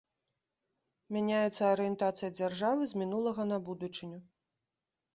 Мяняецца 1.17 1.61
арыентацыя 1.75 2.31
дзяржавы 2.39 2.83
з 2.95 3.05
мінулага 3.05 3.41
на 3.55 3.65
будучыню. 3.71 4.19